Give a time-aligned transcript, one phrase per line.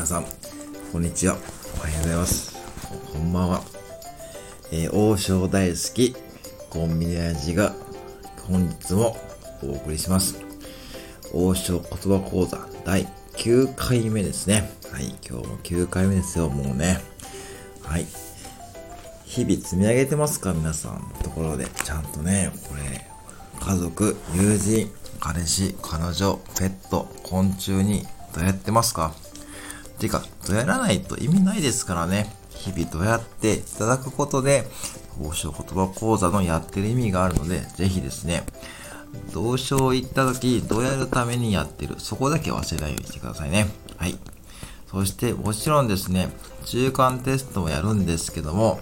[0.00, 0.24] 皆さん、
[0.92, 1.36] こんにちは。
[1.76, 2.56] おはようございます。
[3.12, 3.62] こんばんは。
[4.72, 6.16] えー、王将大好き、
[6.70, 7.74] コンビニ味が、
[8.48, 9.14] 本日も
[9.62, 10.42] お送りします。
[11.34, 14.72] 王将言葉講座第9回目ですね。
[14.90, 16.98] はい、今日も9回目ですよ、もうね。
[17.82, 18.06] はい。
[19.26, 21.66] 日々積み上げてますか皆さんのところで。
[21.66, 23.06] ちゃんとね、これ、
[23.60, 24.90] 家族、友人、
[25.20, 29.12] 彼氏、彼女、ペット、昆虫にどうやってますか？
[30.00, 32.34] てか、どうやらないと意味ないですからね。
[32.50, 34.68] 日々どうやっていただくことで、
[35.18, 38.44] 宝生言葉講座のやってる意味があるので、ぜひですね、
[39.32, 43.68] 同章行った時、どうやるためにやってる、そこだけ忘れないようにしてくださいね。
[43.96, 44.18] はい。
[44.90, 46.30] そして、もちろんですね、
[46.64, 48.80] 中間テストもやるんですけども、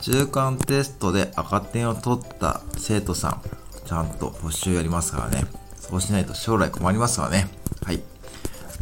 [0.00, 3.42] 中間テストで赤点を取った生徒さん、
[3.86, 5.46] ちゃんと補習やりますからね。
[5.78, 7.48] そうしないと将来困りますからね。
[7.84, 8.02] はい。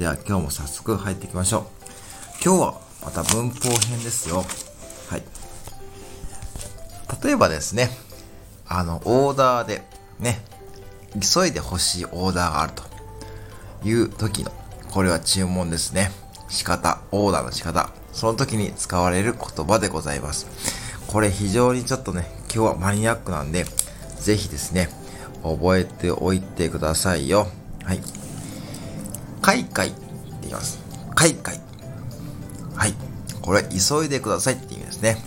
[0.03, 1.63] では今日も早速入っていきましょう。
[2.45, 4.39] 今日はまた文法編ですよ。
[5.09, 5.23] はい。
[7.25, 7.89] 例えばですね、
[8.67, 9.85] あの、オーダーで
[10.19, 10.45] ね、
[11.15, 12.83] 急いで欲しいオーダーがあると
[13.89, 14.51] いう時の、
[14.91, 16.11] これは注文ですね。
[16.49, 17.91] 仕方、オーダーの仕方。
[18.13, 20.49] その時に使われる言葉でございます。
[21.07, 23.67] これ非常にちょっとね、今日はマニアックなんで、
[24.19, 24.89] ぜひですね、
[25.45, 27.47] 覚えておいてくださいよ。
[27.85, 28.22] はい。
[29.43, 29.99] 開会って
[30.43, 30.79] 言います。
[31.15, 31.61] 開会。
[32.77, 32.95] はい。
[33.43, 35.23] これ、急いでくださいって意味ですね。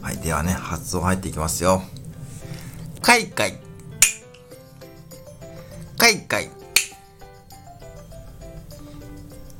[0.00, 0.16] はい。
[0.16, 1.82] ではね、発音入っていきますよ。
[3.02, 3.58] 開会。
[5.98, 6.50] 開会。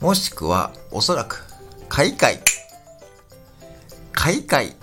[0.00, 1.44] もしくは、おそらく、
[1.88, 2.40] 開会。
[4.12, 4.76] 開会。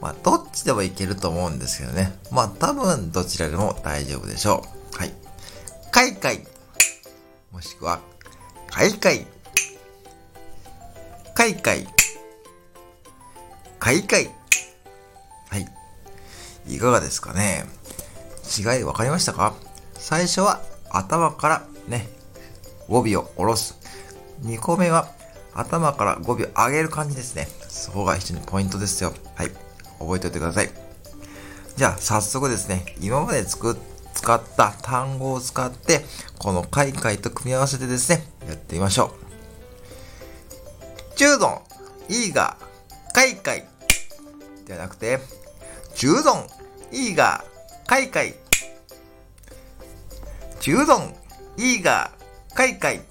[0.00, 2.18] まあ、どっちでもいけると思うんですけどね。
[2.30, 4.96] まあ、多分、どちらでも大丈夫でしょう。
[4.96, 5.12] はい。
[5.92, 6.49] 開会。
[7.60, 8.00] もしくは、
[8.70, 9.26] 開会。
[11.34, 11.86] 開会。
[13.78, 14.30] 開会。
[15.50, 16.74] はい。
[16.74, 17.66] いかがですかね？
[18.58, 19.52] 違い分かりましたか？
[19.92, 22.08] 最初は頭からね、
[22.88, 23.78] 語尾を下ろす。
[24.40, 25.12] 2個目は
[25.52, 27.46] 頭から語尾を上げる感じですね。
[27.68, 29.12] そこが非常にポイントですよ。
[29.34, 29.50] はい。
[29.98, 30.70] 覚えておいてください。
[31.76, 33.76] じゃあ、早速ですね、今まで作っ
[34.14, 36.04] 使った単語を使って、
[36.38, 39.14] この開会と組み合わせてですね、やってみましょ
[41.14, 41.16] う。
[41.16, 41.60] 中丼、
[42.08, 42.56] いいが、
[43.12, 43.66] 開会。
[44.66, 45.18] ではなくて、
[45.94, 46.46] 中丼、
[46.92, 47.44] いいが、
[47.86, 48.34] 開会。
[50.60, 51.14] 中丼、
[51.56, 52.10] いいが、
[52.54, 53.02] 開会。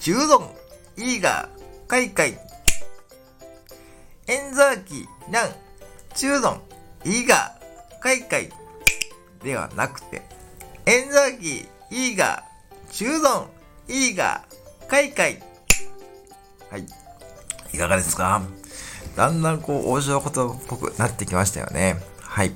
[0.00, 0.48] 中丼、
[0.96, 1.48] いいが、
[1.88, 2.38] 開会。
[4.26, 5.50] 円座機、なん、
[6.14, 6.60] 中丼、
[7.04, 7.58] いいが、
[8.00, 8.50] 開会。
[9.42, 10.22] ではなくて、
[10.86, 12.44] 円座機、いいが、
[12.92, 13.46] 中丼、
[13.88, 14.42] いいが、
[14.88, 15.42] 開会。
[16.70, 16.86] はい。
[17.72, 18.42] いかがですか？
[19.16, 21.96] だんだんこう、王将言葉っぽくなってきましたよね。
[22.20, 22.52] はい。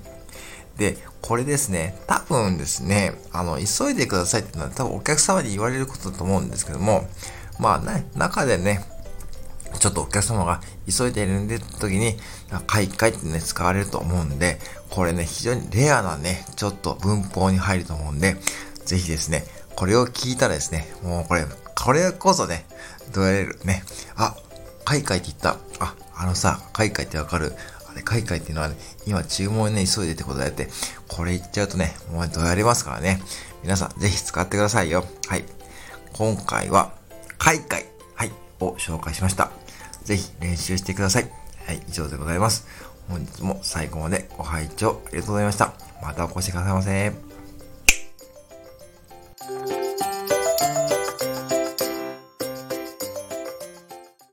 [0.77, 7.09] で、これですね、多分ですね、あの、急いでくださいってのは多分お客様に言われることだと思うんですけども、
[7.59, 8.85] まあね、中でね、
[9.85, 12.17] ちょっとお客様が急いでいるんで時に、
[12.67, 14.59] 開会ってね、使われると思うんで、
[14.89, 18.39] これね、非常にレアなね、ちょっと文法に入ると思うんで、
[18.87, 19.45] ぜひですね、
[19.77, 22.65] これを聞いたらですね、もうこれ、これこそね、
[23.13, 23.85] どうやれるね、
[24.17, 24.35] あ、
[24.87, 25.59] 開会って言った。
[25.85, 27.53] あ、あのさ、開会ってわかる
[27.91, 30.71] あれ、開会っていうのはね、今注文ね、急いでってことだって、
[31.09, 33.21] これ言っちゃうとね、もうどうやりますからね。
[33.63, 35.05] 皆さん、ぜひ使ってくださいよ。
[35.29, 35.45] はい。
[36.15, 36.95] 今回は、
[37.37, 37.85] 開会、
[38.15, 39.51] はい、を紹介しました。
[40.05, 41.31] ぜひ練習してください。
[41.67, 42.67] はい、以上でございます。
[43.09, 45.75] 本日も最後までご拝聴ありがとうございました。
[46.03, 47.44] またお越しくださいませ。